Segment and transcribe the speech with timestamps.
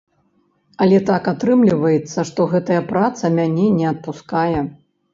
[0.85, 4.57] Але так атрымліваецца, што гэтая праца мяне не адпускае.